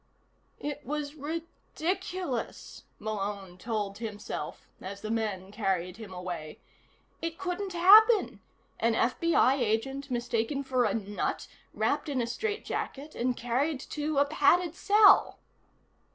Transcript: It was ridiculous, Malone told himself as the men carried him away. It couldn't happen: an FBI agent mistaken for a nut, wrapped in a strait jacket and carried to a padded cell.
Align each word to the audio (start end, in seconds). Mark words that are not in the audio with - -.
It 0.59 0.83
was 0.83 1.13
ridiculous, 1.13 2.85
Malone 2.97 3.59
told 3.59 3.99
himself 3.99 4.67
as 4.81 5.01
the 5.01 5.11
men 5.11 5.51
carried 5.51 5.97
him 5.97 6.11
away. 6.11 6.57
It 7.21 7.37
couldn't 7.37 7.73
happen: 7.73 8.39
an 8.79 8.95
FBI 8.95 9.59
agent 9.59 10.09
mistaken 10.09 10.63
for 10.63 10.85
a 10.85 10.95
nut, 10.95 11.47
wrapped 11.71 12.09
in 12.09 12.19
a 12.19 12.25
strait 12.25 12.65
jacket 12.65 13.13
and 13.13 13.37
carried 13.37 13.79
to 13.91 14.17
a 14.17 14.25
padded 14.25 14.73
cell. 14.73 15.37